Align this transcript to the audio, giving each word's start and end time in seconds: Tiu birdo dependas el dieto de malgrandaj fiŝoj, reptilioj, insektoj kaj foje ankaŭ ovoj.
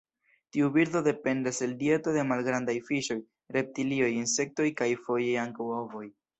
Tiu 0.55 0.69
birdo 0.77 1.01
dependas 1.07 1.59
el 1.65 1.75
dieto 1.83 2.15
de 2.15 2.23
malgrandaj 2.31 2.75
fiŝoj, 2.89 3.19
reptilioj, 3.59 4.11
insektoj 4.25 4.69
kaj 4.83 4.93
foje 5.07 5.41
ankaŭ 5.47 5.73
ovoj. 5.85 6.07